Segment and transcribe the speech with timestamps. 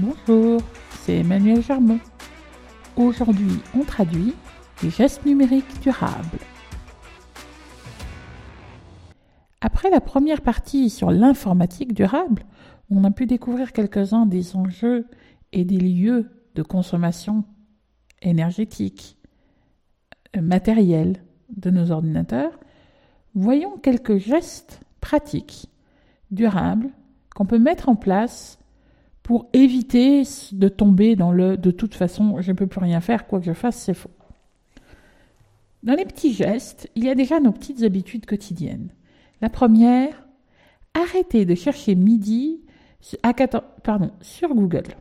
[0.00, 0.60] Bonjour,
[1.00, 1.98] c'est Emmanuel Germont.
[2.94, 4.32] Aujourd'hui, on traduit
[4.80, 6.38] les gestes numériques durables.
[9.60, 12.44] Après la première partie sur l'informatique durable,
[12.92, 15.08] on a pu découvrir quelques-uns des enjeux
[15.52, 17.42] et des lieux de consommation
[18.22, 19.18] énergétique,
[20.36, 21.24] euh, matérielle
[21.56, 22.56] de nos ordinateurs.
[23.34, 25.68] Voyons quelques gestes pratiques,
[26.30, 26.90] durables,
[27.34, 28.60] qu'on peut mettre en place
[29.28, 33.26] pour éviter de tomber dans le de toute façon, je ne peux plus rien faire,
[33.26, 34.08] quoi que je fasse, c'est faux.
[35.82, 38.88] Dans les petits gestes, il y a déjà nos petites habitudes quotidiennes.
[39.42, 40.26] La première,
[40.94, 42.62] arrêtez de chercher midi
[43.22, 44.96] à 14, pardon, sur Google.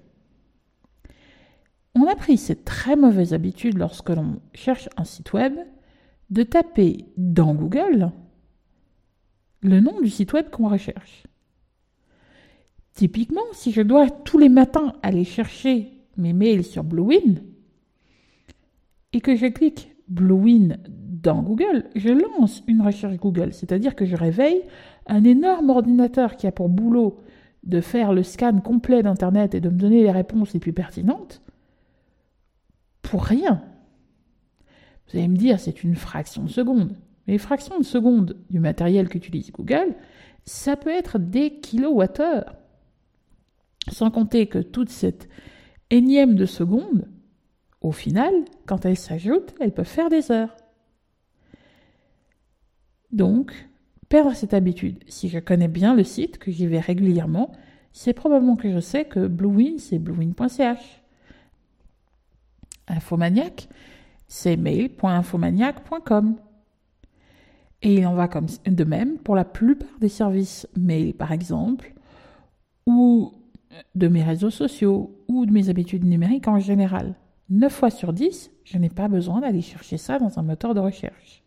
[1.95, 5.53] On a pris cette très mauvaise habitude lorsque l'on cherche un site web
[6.31, 8.11] de taper dans Google
[9.61, 11.23] le nom du site web qu'on recherche.
[12.97, 17.35] Typiquement, si je dois tous les matins aller chercher mes mails sur Bluewin
[19.13, 24.15] et que je clique Bluewin dans Google, je lance une recherche Google, c'est-à-dire que je
[24.15, 24.63] réveille
[25.05, 27.19] un énorme ordinateur qui a pour boulot
[27.61, 31.43] de faire le scan complet d'Internet et de me donner les réponses les plus pertinentes
[33.03, 33.61] pour rien.
[35.05, 36.95] Vous allez me dire, c'est une fraction de seconde.
[37.27, 39.93] Mais les fractions de seconde du matériel qu'utilise Google,
[40.45, 42.55] ça peut être des kilowattheures.
[43.89, 45.29] Sans compter que toute cette
[45.89, 47.07] énième de seconde,
[47.81, 48.33] au final,
[48.65, 50.55] quand elle s'ajoute, elle peut faire des heures.
[53.11, 53.53] Donc,
[54.09, 57.51] perdre cette habitude, si je connais bien le site, que j'y vais régulièrement,
[57.93, 61.01] c'est probablement que je sais que Bluewin, c'est bluewin.ch.
[62.87, 63.69] Infomaniac,
[64.27, 66.35] c'est mail.infomaniac.com.
[67.83, 71.93] Et il en va de même pour la plupart des services mail, par exemple,
[72.85, 73.36] ou
[73.95, 77.15] de mes réseaux sociaux, ou de mes habitudes numériques en général.
[77.49, 80.79] 9 fois sur 10, je n'ai pas besoin d'aller chercher ça dans un moteur de
[80.79, 81.43] recherche.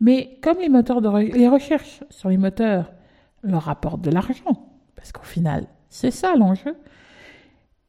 [0.00, 2.92] Mais comme les moteurs de les recherches sur les moteurs
[3.42, 6.76] leur rapportent de l'argent, parce qu'au final, c'est ça l'enjeu,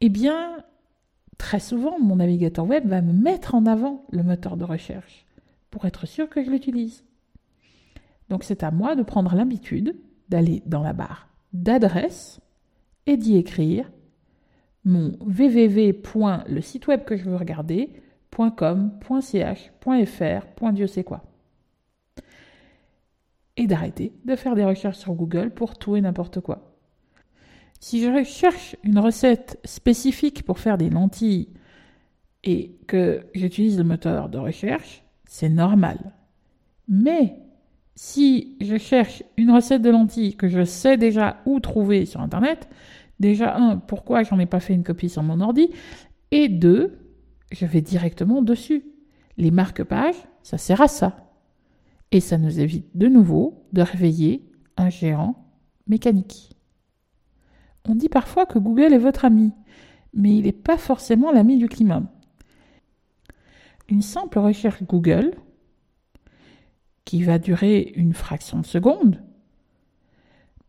[0.00, 0.58] eh bien,
[1.38, 5.26] très souvent, mon navigateur web va me mettre en avant le moteur de recherche
[5.70, 7.04] pour être sûr que je l'utilise.
[8.28, 9.96] Donc c'est à moi de prendre l'habitude
[10.28, 12.40] d'aller dans la barre d'adresse
[13.06, 13.90] et d'y écrire
[14.84, 15.92] mon www.
[16.48, 17.90] le site web que je veux regarder,
[18.56, 18.92] .com,
[20.72, 21.24] .dieu sait quoi.
[23.56, 26.76] Et d'arrêter de faire des recherches sur Google pour tout et n'importe quoi.
[27.80, 31.48] Si je cherche une recette spécifique pour faire des lentilles
[32.44, 36.12] et que j'utilise le moteur de recherche, c'est normal.
[36.88, 37.36] Mais
[37.94, 42.68] si je cherche une recette de lentilles que je sais déjà où trouver sur Internet,
[43.20, 45.70] déjà, un, pourquoi j'en ai pas fait une copie sur mon ordi?
[46.30, 46.98] Et deux,
[47.52, 48.84] je vais directement dessus.
[49.36, 51.30] Les marque-pages, ça sert à ça.
[52.12, 55.44] Et ça nous évite de nouveau de réveiller un géant
[55.86, 56.56] mécanique.
[57.88, 59.52] On dit parfois que Google est votre ami,
[60.14, 62.02] mais il n'est pas forcément l'ami du climat.
[63.88, 65.36] Une simple recherche Google
[67.06, 69.22] qui va durer une fraction de seconde,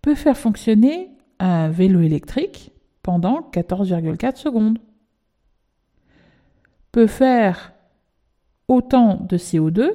[0.01, 1.09] peut faire fonctionner
[1.39, 2.71] un vélo électrique
[3.03, 4.79] pendant 14,4 secondes,
[6.91, 7.73] peut faire
[8.67, 9.91] autant de CO2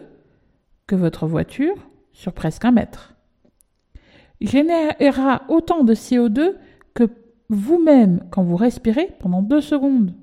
[0.86, 1.76] que votre voiture
[2.12, 3.14] sur presque un mètre,
[4.41, 6.56] générera autant de CO2
[6.94, 7.08] que
[7.48, 10.14] vous-même quand vous respirez pendant deux secondes.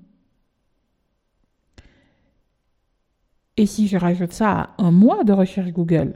[3.58, 6.14] Et si je rajoute ça à un mois de recherche Google,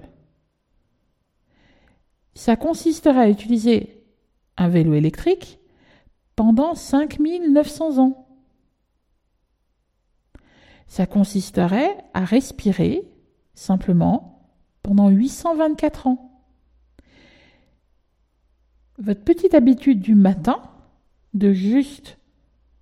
[2.36, 4.03] ça consisterait à utiliser
[4.58, 5.60] un vélo électrique
[6.36, 8.28] pendant 5900 ans.
[10.88, 13.04] Ça consisterait à respirer
[13.54, 14.52] simplement
[14.84, 16.44] pendant 824 ans.
[19.00, 20.62] Votre petite habitude du matin
[21.34, 22.20] de juste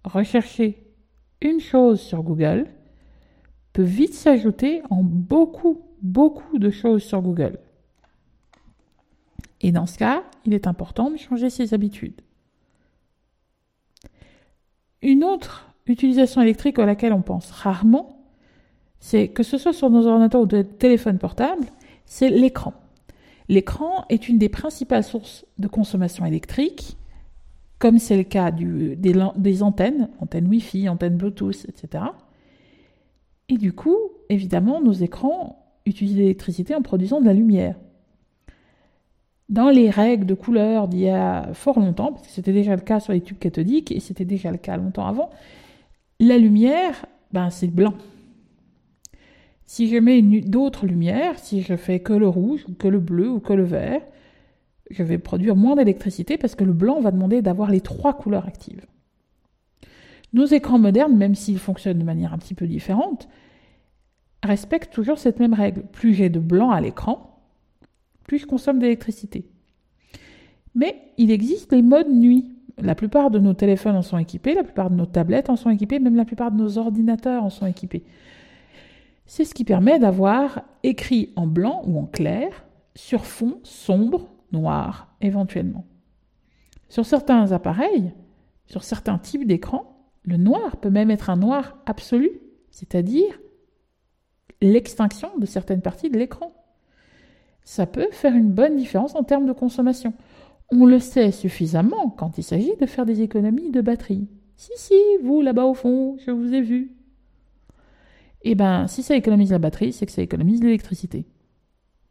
[0.03, 0.83] rechercher
[1.41, 2.67] une chose sur Google
[3.73, 7.59] peut vite s'ajouter en beaucoup, beaucoup de choses sur Google.
[9.61, 12.21] Et dans ce cas, il est important de changer ses habitudes.
[15.01, 18.19] Une autre utilisation électrique à laquelle on pense rarement,
[18.99, 21.65] c'est que ce soit sur nos ordinateurs ou des téléphones portables,
[22.05, 22.73] c'est l'écran.
[23.49, 26.97] L'écran est une des principales sources de consommation électrique,
[27.79, 32.05] comme c'est le cas des, des antennes, antennes Wi-Fi, antennes Bluetooth, etc.
[33.49, 33.97] Et du coup,
[34.29, 37.75] évidemment, nos écrans utilisent l'électricité en produisant de la lumière.
[39.51, 42.81] Dans les règles de couleur d'il y a fort longtemps, parce que c'était déjà le
[42.81, 45.29] cas sur les tubes cathodiques et c'était déjà le cas longtemps avant,
[46.19, 47.93] la lumière, ben, c'est blanc.
[49.65, 53.29] Si je mets d'autres lumières, si je fais que le rouge, ou que le bleu,
[53.29, 54.01] ou que le vert,
[54.89, 58.47] je vais produire moins d'électricité parce que le blanc va demander d'avoir les trois couleurs
[58.47, 58.85] actives.
[60.33, 63.27] Nos écrans modernes, même s'ils fonctionnent de manière un petit peu différente,
[64.43, 65.83] respectent toujours cette même règle.
[65.91, 67.30] Plus j'ai de blanc à l'écran,
[68.31, 69.43] plus consomme d'électricité.
[70.73, 72.55] Mais il existe les modes nuit.
[72.77, 75.69] La plupart de nos téléphones en sont équipés, la plupart de nos tablettes en sont
[75.69, 78.05] équipées, même la plupart de nos ordinateurs en sont équipés.
[79.25, 82.63] C'est ce qui permet d'avoir écrit en blanc ou en clair
[82.95, 85.83] sur fond sombre, noir éventuellement.
[86.87, 88.13] Sur certains appareils,
[88.65, 92.31] sur certains types d'écrans, le noir peut même être un noir absolu,
[92.69, 93.41] c'est-à-dire
[94.61, 96.53] l'extinction de certaines parties de l'écran.
[97.63, 100.13] Ça peut faire une bonne différence en termes de consommation.
[100.71, 104.27] On le sait suffisamment quand il s'agit de faire des économies de batterie.
[104.55, 104.93] Si, si,
[105.23, 106.95] vous là-bas au fond, je vous ai vu.
[108.43, 111.25] Eh bien, si ça économise la batterie, c'est que ça économise l'électricité.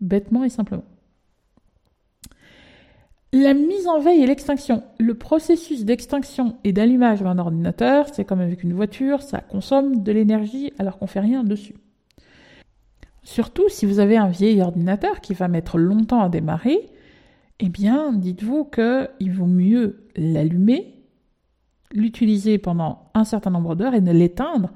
[0.00, 0.84] Bêtement et simplement.
[3.32, 4.82] La mise en veille et l'extinction.
[4.98, 10.12] Le processus d'extinction et d'allumage d'un ordinateur, c'est comme avec une voiture, ça consomme de
[10.12, 11.76] l'énergie alors qu'on fait rien dessus.
[13.30, 16.90] Surtout si vous avez un vieil ordinateur qui va mettre longtemps à démarrer,
[17.60, 20.96] eh bien, dites-vous qu'il vaut mieux l'allumer,
[21.92, 24.72] l'utiliser pendant un certain nombre d'heures et ne l'éteindre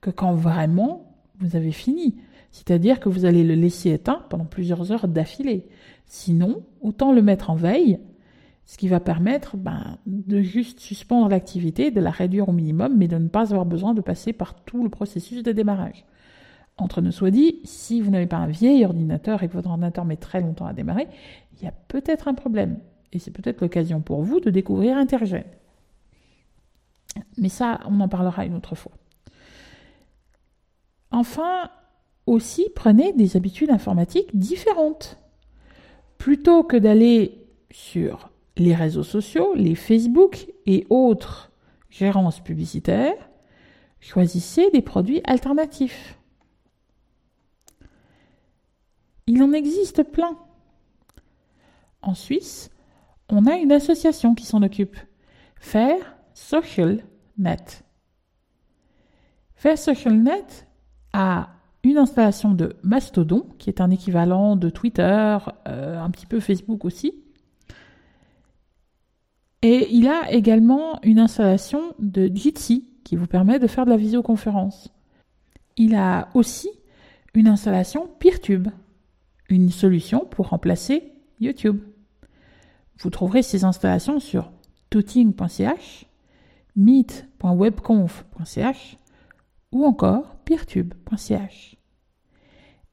[0.00, 2.16] que quand vraiment vous avez fini.
[2.50, 5.66] C'est-à-dire que vous allez le laisser éteint pendant plusieurs heures d'affilée.
[6.06, 7.98] Sinon, autant le mettre en veille,
[8.64, 13.06] ce qui va permettre ben, de juste suspendre l'activité, de la réduire au minimum, mais
[13.06, 16.06] de ne pas avoir besoin de passer par tout le processus de démarrage.
[16.78, 20.04] Entre nous soit dit, si vous n'avez pas un vieil ordinateur et que votre ordinateur
[20.04, 21.08] met très longtemps à démarrer,
[21.56, 22.78] il y a peut-être un problème.
[23.12, 25.44] Et c'est peut-être l'occasion pour vous de découvrir Intergen.
[27.36, 28.92] Mais ça, on en parlera une autre fois.
[31.10, 31.70] Enfin,
[32.26, 35.18] aussi, prenez des habitudes informatiques différentes.
[36.18, 41.50] Plutôt que d'aller sur les réseaux sociaux, les Facebook et autres
[41.90, 43.14] gérances publicitaires,
[44.00, 46.17] choisissez des produits alternatifs.
[49.28, 50.38] Il en existe plein.
[52.00, 52.70] En Suisse,
[53.28, 54.96] on a une association qui s'en occupe,
[55.60, 55.98] Fair
[56.32, 57.04] Social
[57.36, 57.84] Net.
[59.54, 60.66] Fair Social Net
[61.12, 61.50] a
[61.84, 65.36] une installation de Mastodon, qui est un équivalent de Twitter,
[65.68, 67.12] euh, un petit peu Facebook aussi.
[69.60, 73.98] Et il a également une installation de Jitsi, qui vous permet de faire de la
[73.98, 74.90] visioconférence.
[75.76, 76.70] Il a aussi
[77.34, 78.68] une installation PeerTube,
[79.48, 81.80] une solution pour remplacer YouTube.
[82.98, 84.52] Vous trouverez ces installations sur
[84.90, 86.06] tooting.ch,
[86.76, 88.96] meet.webconf.ch
[89.72, 91.76] ou encore peertube.ch.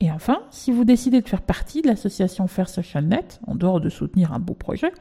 [0.02, 3.80] Et enfin, si vous décidez de faire partie de l'association Fair Social Net, en dehors
[3.80, 4.92] de soutenir un beau projet,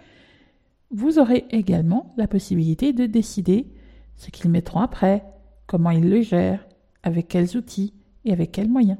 [0.91, 3.67] vous aurez également la possibilité de décider
[4.17, 5.25] ce qu'ils mettront après,
[5.67, 6.65] comment ils le gèrent,
[7.03, 7.93] avec quels outils
[8.25, 8.99] et avec quels moyens.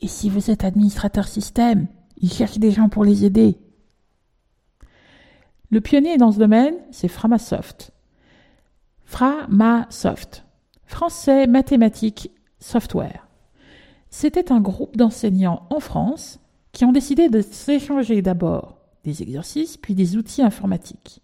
[0.00, 1.86] Et si vous êtes administrateur système,
[2.18, 3.58] ils cherchent des gens pour les aider.
[5.70, 7.92] Le pionnier dans ce domaine, c'est Framasoft.
[9.04, 10.44] Framasoft.
[10.84, 13.26] Français mathématiques software.
[14.10, 16.40] C'était un groupe d'enseignants en France
[16.72, 21.20] qui ont décidé de s'échanger d'abord des exercices puis des outils informatiques.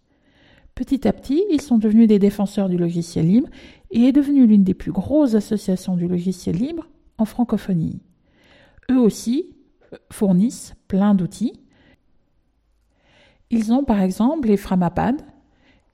[0.75, 3.49] Petit à petit, ils sont devenus des défenseurs du logiciel libre
[3.91, 8.01] et est devenue l'une des plus grosses associations du logiciel libre en francophonie.
[8.91, 9.55] Eux aussi
[10.11, 11.61] fournissent plein d'outils.
[13.51, 15.23] Ils ont par exemple les Framapad,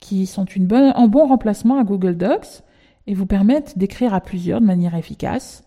[0.01, 2.63] qui sont un bon remplacement à Google Docs
[3.07, 5.65] et vous permettent d'écrire à plusieurs de manière efficace.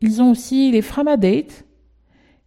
[0.00, 1.64] Ils ont aussi les Framadate,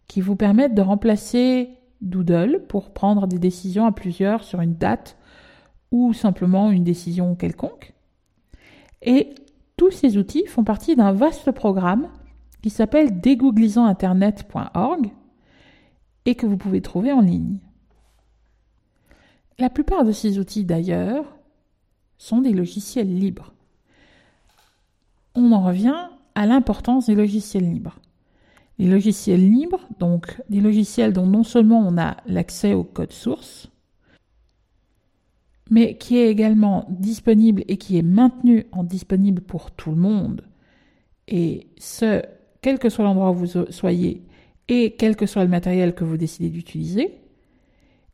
[0.06, 1.70] qui vous permettent de remplacer
[2.00, 5.16] Doodle pour prendre des décisions à plusieurs sur une date
[5.90, 7.94] ou simplement une décision quelconque.
[9.02, 9.34] Et
[9.76, 12.08] tous ces outils font partie d'un vaste programme
[12.62, 15.10] qui s'appelle dégooglisantinternet.org
[16.24, 17.58] et que vous pouvez trouver en ligne.
[19.58, 21.36] La plupart de ces outils d'ailleurs
[22.18, 23.52] sont des logiciels libres.
[25.34, 27.98] On en revient à l'importance des logiciels libres.
[28.78, 33.68] Les logiciels libres, donc des logiciels dont non seulement on a l'accès au code source,
[35.70, 40.44] mais qui est également disponible et qui est maintenu en disponible pour tout le monde,
[41.28, 42.22] et ce,
[42.62, 44.22] quel que soit l'endroit où vous soyez,
[44.68, 47.18] et quel que soit le matériel que vous décidez d'utiliser.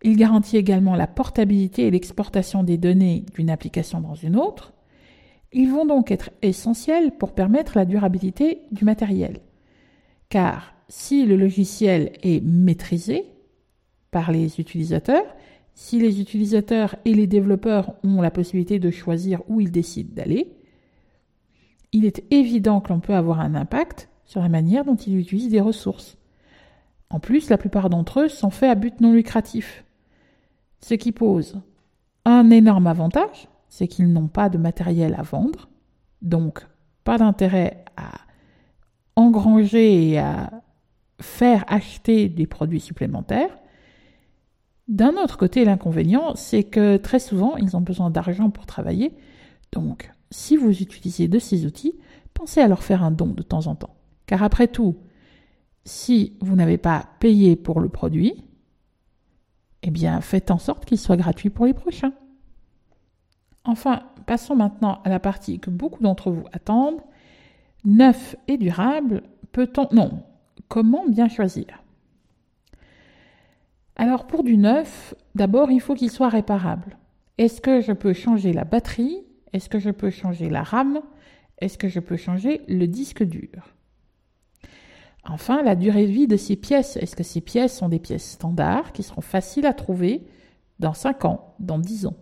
[0.03, 4.73] Il garantit également la portabilité et l'exportation des données d'une application dans une autre.
[5.53, 9.41] Ils vont donc être essentiels pour permettre la durabilité du matériel.
[10.29, 13.25] Car si le logiciel est maîtrisé
[14.11, 15.37] par les utilisateurs,
[15.75, 20.53] si les utilisateurs et les développeurs ont la possibilité de choisir où ils décident d'aller,
[21.93, 25.51] il est évident que l'on peut avoir un impact sur la manière dont ils utilisent
[25.51, 26.19] des ressources.
[27.11, 29.85] En plus, la plupart d'entre eux sont faits à but non lucratif.
[30.81, 31.59] Ce qui pose
[32.27, 35.71] un énorme avantage, c'est qu'ils n'ont pas de matériel à vendre,
[36.21, 36.67] donc
[37.05, 38.11] pas d'intérêt à
[39.17, 40.51] engranger et à
[41.21, 43.57] faire acheter des produits supplémentaires.
[44.89, 49.17] D'un autre côté, l'inconvénient, c'est que très souvent, ils ont besoin d'argent pour travailler.
[49.73, 51.95] Donc, si vous utilisez de ces outils,
[52.35, 53.98] pensez à leur faire un don de temps en temps.
[54.29, 54.95] Car après tout,
[55.85, 58.45] si vous n'avez pas payé pour le produit,
[59.83, 62.13] eh bien, faites en sorte qu'il soit gratuit pour les prochains.
[63.65, 67.01] Enfin, passons maintenant à la partie que beaucoup d'entre vous attendent.
[67.87, 69.89] Neuf et durable, peut-on...
[69.93, 70.23] Non,
[70.69, 71.83] comment bien choisir?
[73.97, 76.99] Alors pour du neuf, d'abord il faut qu'il soit réparable.
[77.39, 79.25] Est-ce que je peux changer la batterie?
[79.55, 81.01] Est-ce que je peux changer la RAM?
[81.61, 83.75] Est-ce que je peux changer le disque dur?
[85.31, 86.97] Enfin, la durée de vie de ces pièces.
[86.97, 90.27] Est-ce que ces pièces sont des pièces standards qui seront faciles à trouver
[90.79, 92.17] dans 5 ans, dans 10 ans?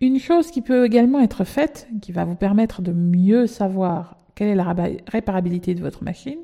[0.00, 4.48] Une chose qui peut également être faite, qui va vous permettre de mieux savoir quelle
[4.48, 4.74] est la
[5.06, 6.38] réparabilité de votre machine,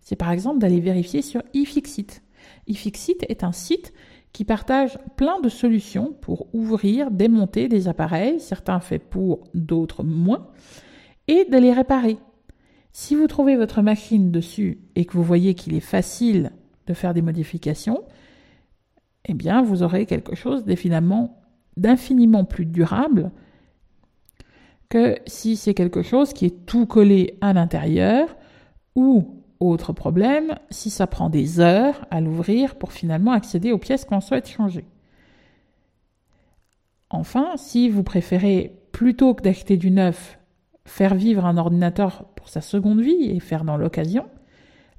[0.00, 2.22] c'est par exemple d'aller vérifier sur iFixit.
[2.66, 3.92] iFixit est un site
[4.32, 10.48] qui partage plein de solutions pour ouvrir, démonter des appareils, certains faits pour, d'autres moins,
[11.28, 12.18] et de les réparer.
[12.92, 16.52] Si vous trouvez votre machine dessus et que vous voyez qu'il est facile
[16.86, 18.04] de faire des modifications,
[19.24, 23.30] eh bien, vous aurez quelque chose d'infiniment plus durable
[24.90, 28.36] que si c'est quelque chose qui est tout collé à l'intérieur
[28.94, 34.04] ou, autre problème, si ça prend des heures à l'ouvrir pour finalement accéder aux pièces
[34.04, 34.84] qu'on souhaite changer.
[37.08, 40.38] Enfin, si vous préférez, plutôt que d'acheter du neuf,
[40.84, 44.26] faire vivre un ordinateur pour sa seconde vie et faire dans l'occasion,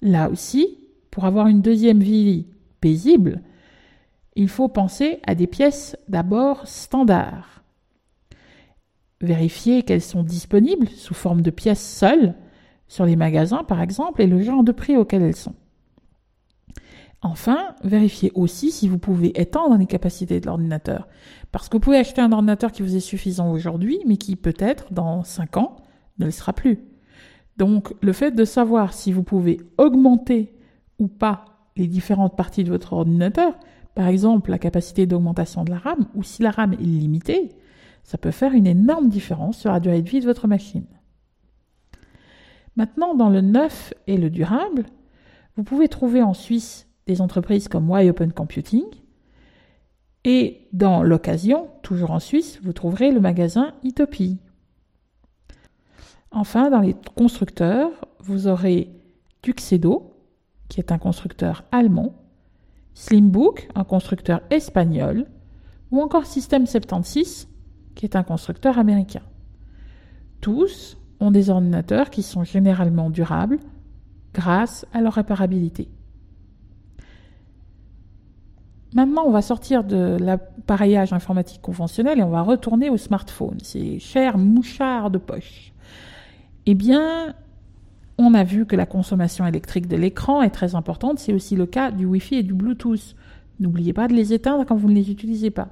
[0.01, 0.79] là aussi,
[1.11, 2.47] pour avoir une deuxième vie
[2.81, 3.41] paisible,
[4.35, 7.63] il faut penser à des pièces d'abord standards.
[9.21, 12.35] Vérifier qu'elles sont disponibles sous forme de pièces seules
[12.87, 15.55] sur les magasins par exemple et le genre de prix auquel elles sont.
[17.25, 21.07] Enfin, vérifiez aussi si vous pouvez étendre les capacités de l'ordinateur.
[21.53, 24.91] Parce que vous pouvez acheter un ordinateur qui vous est suffisant aujourd'hui, mais qui peut-être
[24.91, 25.77] dans 5 ans
[26.19, 26.79] ne le sera plus.
[27.55, 30.53] Donc le fait de savoir si vous pouvez augmenter
[30.99, 31.45] ou pas
[31.77, 33.57] les différentes parties de votre ordinateur,
[33.95, 37.53] par exemple la capacité d'augmentation de la RAM, ou si la RAM est limitée,
[38.03, 40.87] ça peut faire une énorme différence sur la durée de vie de votre machine.
[42.75, 44.83] Maintenant, dans le neuf et le durable,
[45.55, 48.85] vous pouvez trouver en Suisse des entreprises comme Y Open Computing.
[50.25, 54.39] Et dans l'occasion, toujours en Suisse, vous trouverez le magasin Itopie.
[56.31, 58.89] Enfin, dans les constructeurs, vous aurez
[59.41, 60.13] Tuxedo,
[60.69, 62.15] qui est un constructeur allemand,
[62.93, 65.25] Slimbook, un constructeur espagnol,
[65.91, 67.47] ou encore System 76,
[67.95, 69.21] qui est un constructeur américain.
[70.41, 73.59] Tous ont des ordinateurs qui sont généralement durables
[74.33, 75.89] grâce à leur réparabilité.
[78.95, 83.99] Maintenant, on va sortir de l'appareillage informatique conventionnel et on va retourner au smartphone, ces
[83.99, 85.73] chers mouchards de poche.
[86.65, 87.33] Eh bien,
[88.17, 91.19] on a vu que la consommation électrique de l'écran est très importante.
[91.19, 93.15] C'est aussi le cas du Wi-Fi et du Bluetooth.
[93.59, 95.69] N'oubliez pas de les éteindre quand vous ne les utilisez pas.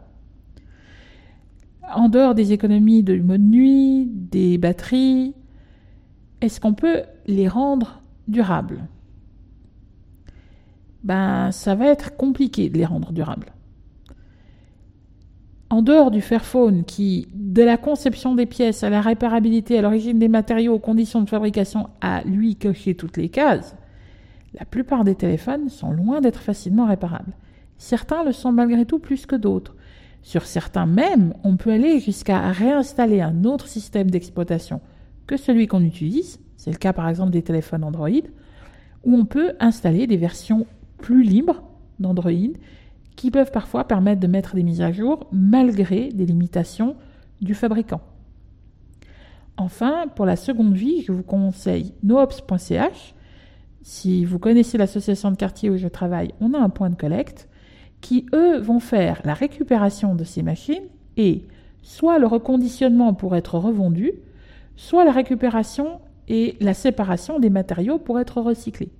[1.94, 5.34] En dehors des économies de mode nuit, des batteries,
[6.40, 8.82] est-ce qu'on peut les rendre durables?
[11.04, 13.54] Ben, ça va être compliqué de les rendre durables
[15.72, 20.20] en dehors du Fairphone qui, de la conception des pièces à la réparabilité, à l'origine
[20.20, 23.78] des matériaux, aux conditions de fabrication, a lui coché toutes les cases,
[24.54, 27.32] la plupart des téléphones sont loin d'être facilement réparables.
[27.78, 29.78] Certains le sont malgré tout plus que d'autres.
[30.24, 34.82] Sur certains même, on peut aller jusqu'à réinstaller un autre système d'exploitation
[35.26, 38.10] que celui qu'on utilise, c'est le cas par exemple des téléphones Android,
[39.06, 40.68] où on peut installer des versions
[41.02, 41.64] plus libres
[42.00, 42.32] d'Android
[43.16, 46.96] qui peuvent parfois permettre de mettre des mises à jour malgré des limitations
[47.42, 48.02] du fabricant.
[49.58, 53.16] Enfin, pour la seconde vie, je vous conseille noops.ch
[53.84, 57.50] si vous connaissez l'association de quartier où je travaille, on a un point de collecte
[58.00, 60.84] qui, eux, vont faire la récupération de ces machines
[61.18, 61.48] et
[61.82, 64.12] soit le reconditionnement pour être revendu,
[64.76, 68.92] soit la récupération et la séparation des matériaux pour être recyclés.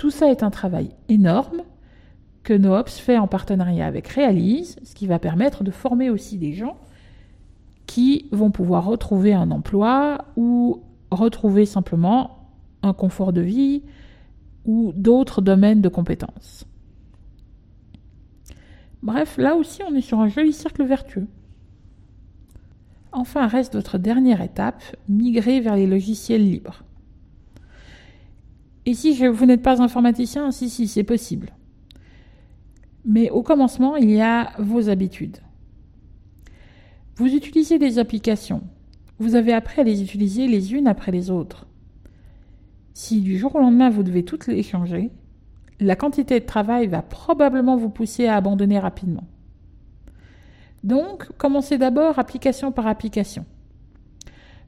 [0.00, 1.60] Tout ça est un travail énorme
[2.42, 6.54] que Noops fait en partenariat avec Realise, ce qui va permettre de former aussi des
[6.54, 6.78] gens
[7.84, 10.80] qui vont pouvoir retrouver un emploi ou
[11.10, 12.48] retrouver simplement
[12.82, 13.82] un confort de vie
[14.64, 16.64] ou d'autres domaines de compétences.
[19.02, 21.26] Bref, là aussi on est sur un joli cercle vertueux.
[23.12, 26.84] Enfin reste votre dernière étape, migrer vers les logiciels libres.
[28.94, 31.50] Si vous n'êtes pas informaticien, si, si, c'est possible.
[33.04, 35.38] Mais au commencement, il y a vos habitudes.
[37.16, 38.62] Vous utilisez des applications.
[39.18, 41.66] Vous avez appris à les utiliser les unes après les autres.
[42.94, 45.10] Si du jour au lendemain vous devez toutes les changer,
[45.78, 49.24] la quantité de travail va probablement vous pousser à abandonner rapidement.
[50.84, 53.44] Donc, commencez d'abord application par application.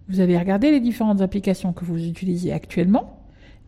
[0.08, 3.21] Vous allez regarder les différentes applications que vous utilisez actuellement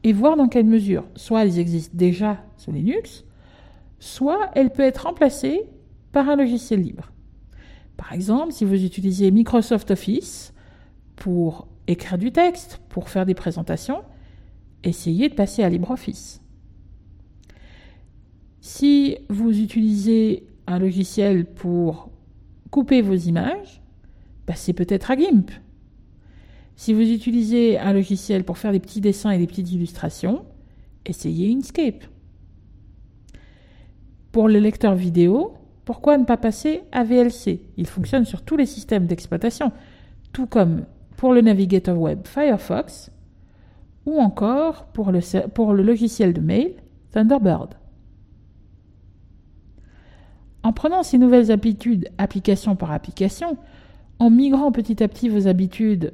[0.05, 3.25] et voir dans quelle mesure, soit elles existent déjà sous Linux,
[3.99, 5.63] soit elles peuvent être remplacées
[6.13, 7.11] par un logiciel libre.
[7.97, 10.53] Par exemple, si vous utilisez Microsoft Office
[11.17, 14.03] pour écrire du texte, pour faire des présentations,
[14.83, 16.43] essayez de passer à LibreOffice.
[18.61, 22.11] Si vous utilisez un logiciel pour
[22.71, 23.83] couper vos images,
[24.45, 25.51] passez peut-être à GIMP.
[26.77, 30.45] Si vous utilisez un logiciel pour faire des petits dessins et des petites illustrations,
[31.07, 32.05] essayez Inkscape.
[34.33, 35.55] Pour le lecteur vidéo,
[35.85, 39.71] pourquoi ne pas passer à VLC Il fonctionne sur tous les systèmes d'exploitation,
[40.33, 43.11] tout comme pour le navigateur web Firefox
[44.07, 46.75] ou encore pour le, pour le logiciel de mail
[47.13, 47.75] Thunderbird.
[50.63, 53.59] En prenant ces nouvelles habitudes application par application,
[54.19, 56.13] en migrant petit à petit vos habitudes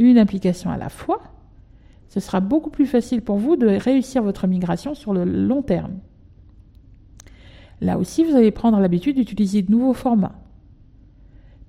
[0.00, 1.20] une application à la fois,
[2.08, 5.98] ce sera beaucoup plus facile pour vous de réussir votre migration sur le long terme.
[7.80, 10.34] Là aussi, vous allez prendre l'habitude d'utiliser de nouveaux formats.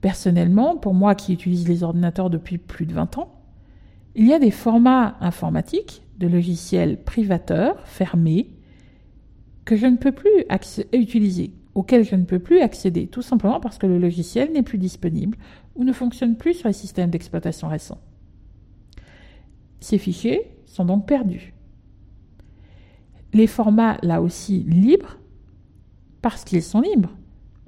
[0.01, 3.31] Personnellement, pour moi qui utilise les ordinateurs depuis plus de 20 ans,
[4.15, 8.49] il y a des formats informatiques de logiciels privateurs, fermés,
[9.63, 10.45] que je ne peux plus
[10.91, 14.79] utiliser, auxquels je ne peux plus accéder, tout simplement parce que le logiciel n'est plus
[14.79, 15.37] disponible
[15.75, 17.99] ou ne fonctionne plus sur les systèmes d'exploitation récents.
[19.81, 21.53] Ces fichiers sont donc perdus.
[23.33, 25.17] Les formats, là aussi, libres,
[26.21, 27.11] parce qu'ils sont libres,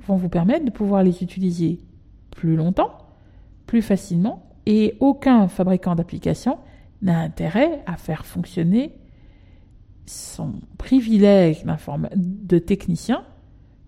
[0.06, 1.80] vont vous permettre de pouvoir les utiliser
[2.32, 2.98] plus longtemps,
[3.66, 6.58] plus facilement et aucun fabricant d'application
[7.02, 8.94] n'a intérêt à faire fonctionner
[10.06, 11.64] son privilège
[12.16, 13.24] de technicien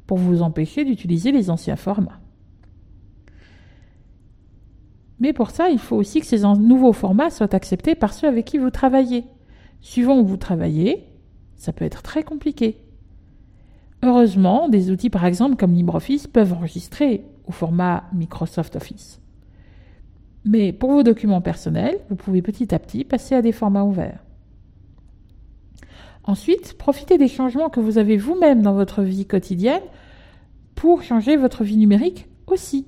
[0.07, 2.19] pour vous empêcher d'utiliser les anciens formats.
[5.25, 8.45] Mais pour ça, il faut aussi que ces nouveaux formats soient acceptés par ceux avec
[8.45, 9.23] qui vous travaillez.
[9.81, 11.03] Suivant où vous travaillez,
[11.55, 12.77] ça peut être très compliqué.
[14.03, 19.19] Heureusement, des outils par exemple comme LibreOffice peuvent enregistrer au format Microsoft Office.
[20.43, 24.23] Mais pour vos documents personnels, vous pouvez petit à petit passer à des formats ouverts.
[26.23, 29.81] Ensuite, profitez des changements que vous avez vous-même dans votre vie quotidienne
[30.75, 32.85] pour changer votre vie numérique aussi.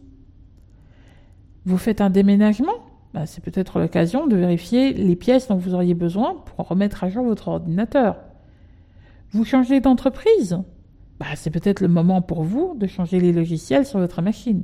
[1.68, 2.78] Vous faites un déménagement
[3.14, 7.10] bah, C'est peut-être l'occasion de vérifier les pièces dont vous auriez besoin pour remettre à
[7.10, 8.16] jour votre ordinateur.
[9.32, 10.58] Vous changez d'entreprise
[11.20, 14.64] bah, C'est peut-être le moment pour vous de changer les logiciels sur votre machine.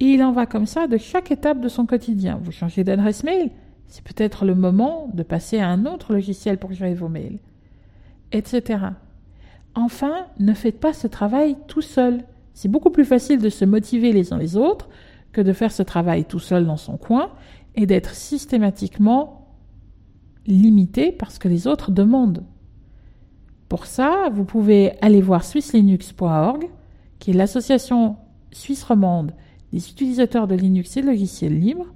[0.00, 2.40] Et il en va comme ça de chaque étape de son quotidien.
[2.42, 3.52] Vous changez d'adresse mail,
[3.86, 7.38] c'est peut-être le moment de passer à un autre logiciel pour gérer vos mails,
[8.32, 8.80] etc.
[9.76, 12.24] Enfin, ne faites pas ce travail tout seul.
[12.54, 14.88] C'est beaucoup plus facile de se motiver les uns les autres
[15.32, 17.30] que de faire ce travail tout seul dans son coin
[17.74, 19.48] et d'être systématiquement
[20.46, 22.44] limité parce que les autres demandent.
[23.68, 26.68] Pour ça, vous pouvez aller voir swisslinux.org,
[27.18, 28.16] qui est l'association
[28.50, 29.32] suisse romande
[29.72, 31.86] des utilisateurs de Linux et de logiciels libres,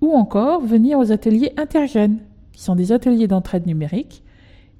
[0.00, 2.18] ou encore venir aux ateliers intergènes,
[2.52, 4.24] qui sont des ateliers d'entraide numérique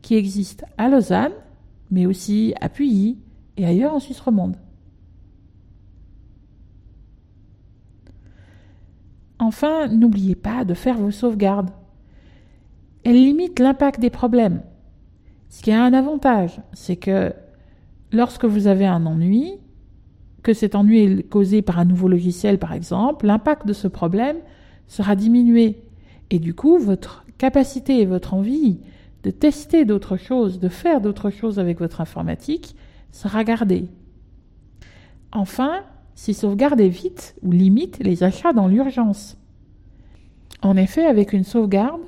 [0.02, 1.32] qui existent à Lausanne,
[1.92, 3.18] mais aussi à Puyi
[3.56, 4.56] et ailleurs en Suisse romande.
[9.42, 11.70] Enfin, n'oubliez pas de faire vos sauvegardes.
[13.02, 14.62] Elles limitent l'impact des problèmes.
[15.48, 17.34] Ce qui a un avantage, c'est que
[18.12, 19.54] lorsque vous avez un ennui,
[20.44, 24.36] que cet ennui est causé par un nouveau logiciel par exemple, l'impact de ce problème
[24.86, 25.82] sera diminuée.
[26.30, 28.78] Et du coup, votre capacité et votre envie
[29.24, 32.76] de tester d'autres choses, de faire d'autres choses avec votre informatique,
[33.10, 33.88] sera gardée.
[35.32, 35.82] Enfin,
[36.14, 39.38] c'est sauvegarder vite ou limite les achats dans l'urgence.
[40.62, 42.00] En effet, avec une sauvegarde,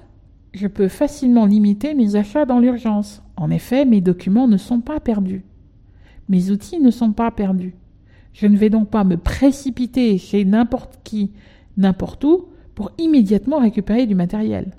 [0.52, 3.22] je peux facilement limiter mes achats dans l'urgence.
[3.36, 5.44] En effet, mes documents ne sont pas perdus.
[6.28, 7.74] Mes outils ne sont pas perdus.
[8.32, 11.32] Je ne vais donc pas me précipiter chez n'importe qui,
[11.76, 14.72] n'importe où, pour immédiatement récupérer du matériel.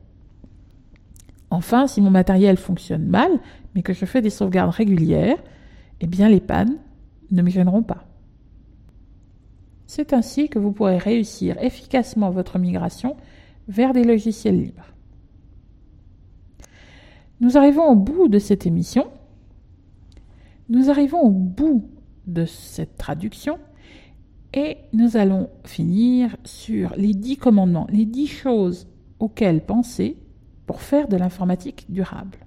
[1.49, 3.31] Enfin, si mon matériel fonctionne mal,
[3.73, 5.37] mais que je fais des sauvegardes régulières,
[6.01, 6.77] eh bien les pannes
[7.31, 8.05] ne me gêneront pas.
[9.87, 13.15] C'est ainsi que vous pourrez réussir efficacement votre migration
[13.67, 14.93] vers des logiciels libres.
[17.39, 19.07] Nous arrivons au bout de cette émission.
[20.69, 21.89] Nous arrivons au bout
[22.25, 23.59] de cette traduction
[24.53, 28.87] et nous allons finir sur les dix commandements, les dix choses
[29.19, 30.17] auxquelles penser
[30.65, 32.37] pour faire de l'informatique durable.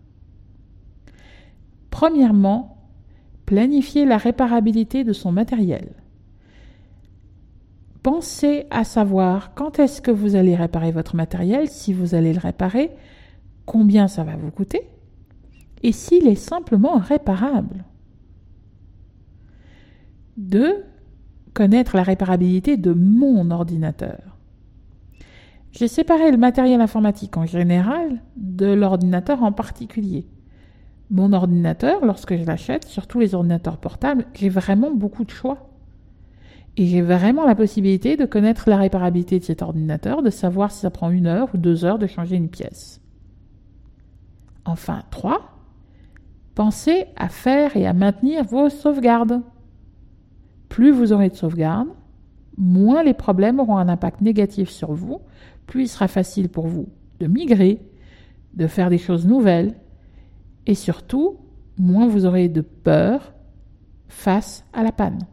[1.90, 2.78] Premièrement,
[3.46, 5.92] planifier la réparabilité de son matériel.
[8.02, 12.38] Pensez à savoir quand est-ce que vous allez réparer votre matériel, si vous allez le
[12.38, 12.90] réparer,
[13.66, 14.88] combien ça va vous coûter,
[15.82, 17.84] et s'il est simplement réparable.
[20.36, 20.84] 2.
[21.54, 24.38] Connaître la réparabilité de mon ordinateur.
[25.72, 30.26] J'ai séparé le matériel informatique en général de l'ordinateur en particulier.
[31.10, 35.70] Mon ordinateur, lorsque je l'achète, surtout les ordinateurs portables, j'ai vraiment beaucoup de choix.
[36.78, 40.78] Et j'ai vraiment la possibilité de connaître la réparabilité de cet ordinateur, de savoir si
[40.78, 43.00] ça prend une heure ou deux heures de changer une pièce.
[44.64, 45.40] Enfin, 3.
[46.54, 49.42] Pensez à faire et à maintenir vos sauvegardes.
[50.68, 51.88] Plus vous aurez de sauvegardes,
[52.56, 55.20] moins les problèmes auront un impact négatif sur vous,
[55.66, 56.88] plus il sera facile pour vous
[57.18, 57.80] de migrer,
[58.54, 59.74] de faire des choses nouvelles,
[60.66, 61.38] et surtout,
[61.76, 63.34] moins vous aurez de peur
[64.06, 65.26] face à la panne.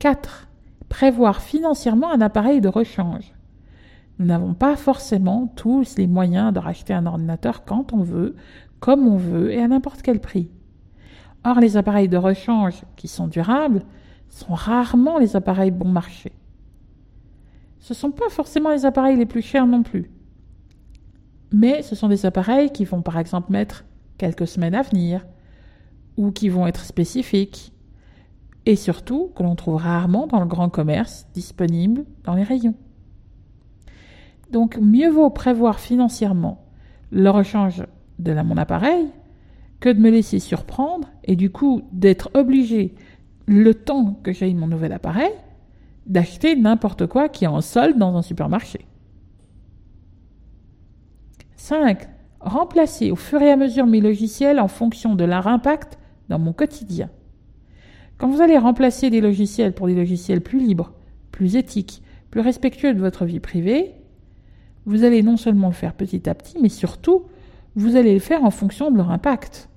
[0.00, 0.48] 4.
[0.88, 3.34] Prévoir financièrement un appareil de rechange.
[4.18, 8.34] Nous n'avons pas forcément tous les moyens de racheter un ordinateur quand on veut,
[8.80, 10.50] comme on veut et à n'importe quel prix.
[11.44, 13.82] Or, les appareils de rechange qui sont durables
[14.30, 16.32] sont rarement les appareils bon marché.
[17.78, 20.10] Ce ne sont pas forcément les appareils les plus chers non plus.
[21.52, 23.84] Mais ce sont des appareils qui vont par exemple mettre
[24.16, 25.26] quelques semaines à venir,
[26.16, 27.74] ou qui vont être spécifiques,
[28.70, 32.76] et surtout que l'on trouve rarement dans le grand commerce disponible dans les rayons.
[34.52, 36.64] Donc mieux vaut prévoir financièrement
[37.10, 37.84] le rechange
[38.20, 39.08] de mon appareil
[39.80, 42.94] que de me laisser surprendre et du coup d'être obligé,
[43.46, 45.32] le temps que j'ai mon nouvel appareil,
[46.06, 48.86] d'acheter n'importe quoi qui est en solde dans un supermarché.
[51.56, 52.08] 5.
[52.38, 56.52] Remplacer au fur et à mesure mes logiciels en fonction de leur impact dans mon
[56.52, 57.10] quotidien.
[58.20, 60.92] Quand vous allez remplacer des logiciels pour des logiciels plus libres,
[61.32, 63.92] plus éthiques, plus respectueux de votre vie privée,
[64.84, 67.22] vous allez non seulement le faire petit à petit, mais surtout,
[67.76, 69.70] vous allez le faire en fonction de leur impact.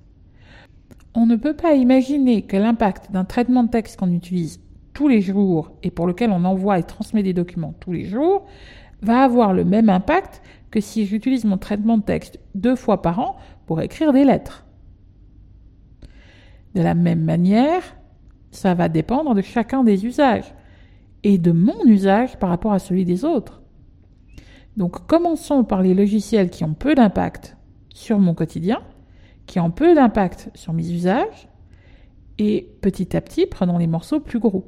[1.14, 4.60] On ne peut pas imaginer que l'impact d'un traitement de texte qu'on utilise
[4.92, 8.44] tous les jours et pour lequel on envoie et transmet des documents tous les jours
[9.00, 13.20] va avoir le même impact que si j'utilise mon traitement de texte deux fois par
[13.20, 14.66] an pour écrire des lettres.
[16.74, 17.82] De la même manière,
[18.54, 20.54] ça va dépendre de chacun des usages
[21.22, 23.62] et de mon usage par rapport à celui des autres.
[24.76, 27.56] Donc commençons par les logiciels qui ont peu d'impact
[27.90, 28.82] sur mon quotidien,
[29.46, 31.48] qui ont peu d'impact sur mes usages,
[32.38, 34.66] et petit à petit prenons les morceaux plus gros.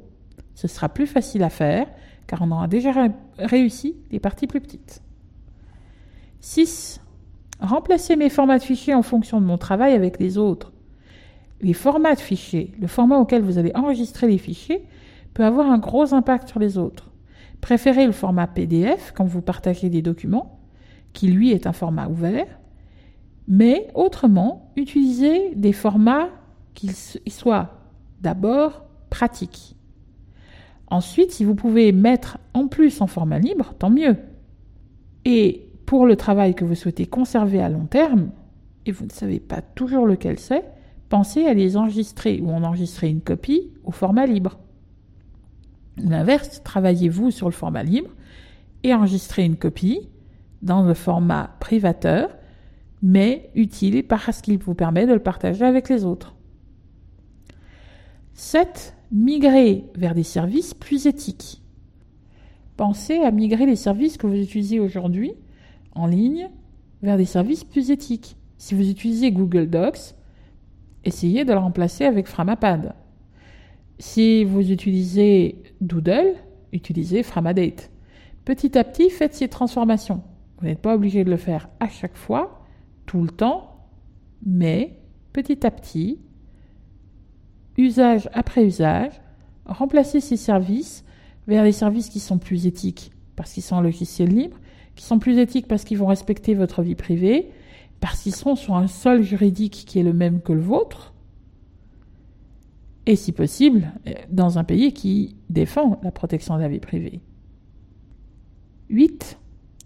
[0.55, 1.87] Ce sera plus facile à faire
[2.27, 2.91] car on aura déjà
[3.37, 5.01] réussi les parties plus petites.
[6.41, 7.01] 6.
[7.59, 10.71] Remplacer mes formats de fichiers en fonction de mon travail avec les autres.
[11.61, 14.85] Les formats de fichiers, le format auquel vous allez enregistrer les fichiers,
[15.33, 17.11] peut avoir un gros impact sur les autres.
[17.61, 20.59] Préférez le format PDF quand vous partagez des documents,
[21.13, 22.47] qui lui est un format ouvert,
[23.47, 26.29] mais autrement, utilisez des formats
[26.73, 26.89] qui
[27.29, 27.71] soient
[28.21, 29.75] d'abord pratiques.
[30.89, 34.17] Ensuite, si vous pouvez mettre en plus en format libre, tant mieux.
[35.25, 38.29] Et pour le travail que vous souhaitez conserver à long terme,
[38.85, 40.63] et vous ne savez pas toujours lequel c'est,
[41.09, 44.59] pensez à les enregistrer ou en enregistrer une copie au format libre.
[45.97, 48.11] L'inverse, travaillez-vous sur le format libre
[48.83, 50.09] et enregistrez une copie
[50.61, 52.35] dans le format privateur,
[53.01, 56.35] mais utile parce qu'il vous permet de le partager avec les autres.
[58.33, 58.95] 7.
[59.11, 61.61] Migrer vers des services plus éthiques.
[62.75, 65.31] pensez à migrer les services que vous utilisez aujourd'hui
[65.93, 66.49] en ligne
[67.01, 68.35] vers des services plus éthiques.
[68.57, 70.16] Si vous utilisez Google Docs,
[71.07, 72.93] essayez de le remplacer avec Framapad.
[73.97, 76.35] Si vous utilisez Doodle,
[76.71, 77.89] utilisez Framadate.
[78.45, 80.21] Petit à petit, faites ces transformations.
[80.59, 82.65] Vous n'êtes pas obligé de le faire à chaque fois,
[83.05, 83.87] tout le temps,
[84.45, 84.99] mais
[85.33, 86.19] petit à petit,
[87.77, 89.21] usage après usage,
[89.65, 91.05] remplacez ces services
[91.47, 94.57] vers des services qui sont plus éthiques parce qu'ils sont en logiciel libre,
[94.95, 97.51] qui sont plus éthiques parce qu'ils vont respecter votre vie privée,
[97.99, 101.13] parce qu'ils seront sur un sol juridique qui est le même que le vôtre,
[103.05, 103.93] et si possible,
[104.29, 107.21] dans un pays qui défend la protection de la vie privée.
[108.89, 109.39] 8.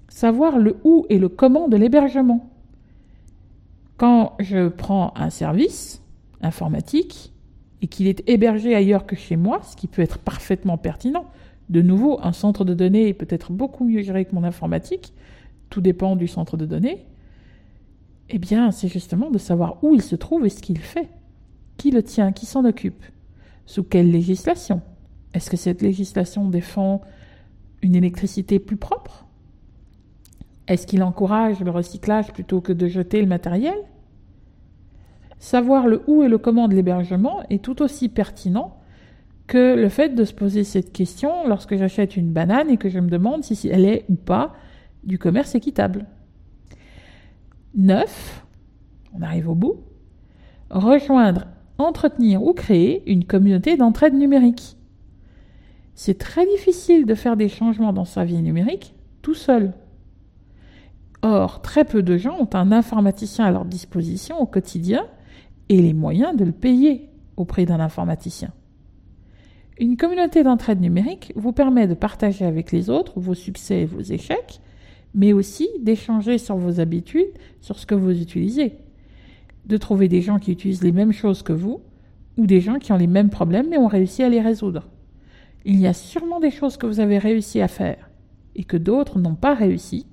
[0.10, 2.50] Savoir le où et le comment de l'hébergement.
[3.98, 6.04] Quand je prends un service
[6.42, 7.32] informatique
[7.84, 11.26] et qu'il est hébergé ailleurs que chez moi, ce qui peut être parfaitement pertinent,
[11.70, 15.14] de nouveau, un centre de données est peut-être beaucoup mieux géré que mon informatique,
[15.70, 17.06] tout dépend du centre de données,
[18.34, 21.10] eh bien, c'est justement de savoir où il se trouve et ce qu'il fait.
[21.78, 23.04] Qui le tient Qui s'en occupe?
[23.66, 24.82] Sous quelle législation?
[25.34, 27.02] Est-ce que cette législation défend
[27.82, 29.26] une électricité plus propre?
[30.68, 33.76] Est-ce qu'il encourage le recyclage plutôt que de jeter le matériel?
[35.40, 38.78] Savoir le où et le comment de l'hébergement est tout aussi pertinent
[39.48, 43.00] que le fait de se poser cette question lorsque j'achète une banane et que je
[43.00, 44.54] me demande si elle est ou pas
[45.04, 46.06] du commerce équitable.
[47.76, 48.46] 9.
[49.14, 49.78] On arrive au bout.
[50.70, 54.78] Rejoindre, entretenir ou créer une communauté d'entraide numérique.
[55.96, 59.74] C'est très difficile de faire des changements dans sa vie numérique tout seul.
[61.22, 65.06] Or, très peu de gens ont un informaticien à leur disposition au quotidien
[65.70, 68.52] et les moyens de le payer auprès d'un informaticien.
[69.80, 74.02] Une communauté d'entraide numérique vous permet de partager avec les autres vos succès et vos
[74.02, 74.62] échecs,
[75.14, 78.74] mais aussi d'échanger sur vos habitudes, sur ce que vous utilisez,
[79.66, 81.82] de trouver des gens qui utilisent les mêmes choses que vous,
[82.38, 84.88] ou des gens qui ont les mêmes problèmes mais ont réussi à les résoudre.
[85.66, 88.10] Il y a sûrement des choses que vous avez réussi à faire
[88.56, 90.08] et que d'autres n'ont pas réussi,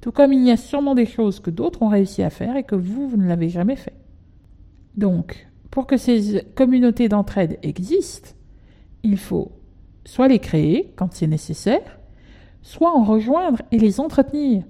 [0.00, 2.64] tout comme il y a sûrement des choses que d'autres ont réussi à faire et
[2.64, 3.94] que vous, vous ne l'avez jamais fait.
[4.96, 8.30] Donc, pour que ces communautés d'entraide existent,
[9.02, 9.52] il faut
[10.04, 11.98] soit les créer quand c'est nécessaire,
[12.62, 14.64] soit en rejoindre et les entretenir.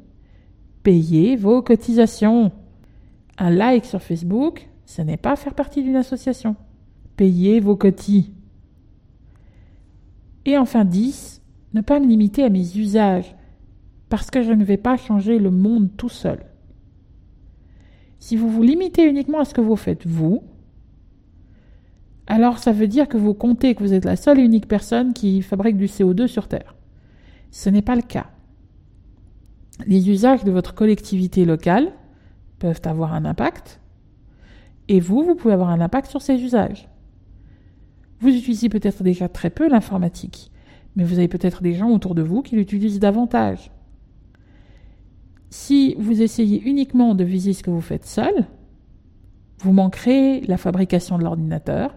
[0.83, 2.51] Payez vos cotisations.
[3.39, 6.57] Un like sur Facebook, ce n'est pas faire partie d'une association.
[7.17, 8.33] Payez vos cotis.
[10.45, 11.41] Et enfin 10,
[11.75, 13.35] ne pas me limiter à mes usages,
[14.09, 16.45] parce que je ne vais pas changer le monde tout seul.
[18.19, 20.43] Si vous vous limitez uniquement à ce que vous faites vous,
[22.27, 25.13] alors ça veut dire que vous comptez que vous êtes la seule et unique personne
[25.13, 26.75] qui fabrique du CO2 sur Terre.
[27.53, 28.27] Ce n'est pas le cas.
[29.87, 31.93] Les usages de votre collectivité locale
[32.59, 33.81] peuvent avoir un impact,
[34.89, 36.89] et vous, vous pouvez avoir un impact sur ces usages.
[38.21, 40.51] Vous utilisez peut-être déjà très peu l'informatique,
[40.97, 43.71] mais vous avez peut-être des gens autour de vous qui l'utilisent davantage.
[45.51, 48.47] Si vous essayez uniquement de viser ce que vous faites seul,
[49.59, 51.95] vous manquerez la fabrication de l'ordinateur,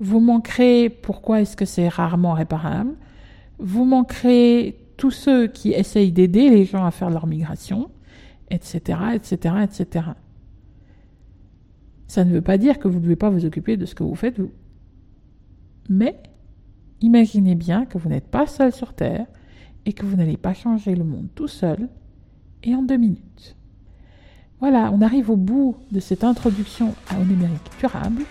[0.00, 2.94] vous manquerez pourquoi est-ce que c'est rarement réparable,
[3.58, 7.90] vous manquerez tous ceux qui essayent d'aider les gens à faire leur migration,
[8.50, 10.06] etc., etc., etc.
[12.08, 14.02] Ça ne veut pas dire que vous ne devez pas vous occuper de ce que
[14.02, 14.50] vous faites vous.
[15.88, 16.20] Mais
[17.00, 19.26] imaginez bien que vous n'êtes pas seul sur Terre
[19.86, 21.88] et que vous n'allez pas changer le monde tout seul
[22.64, 23.56] et en deux minutes.
[24.58, 28.22] Voilà, on arrive au bout de cette introduction au numérique durable.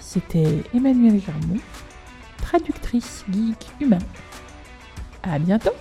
[0.00, 1.60] C'était Emmanuel Germont,
[2.38, 3.98] traductrice geek humain.
[5.22, 5.72] À bientôt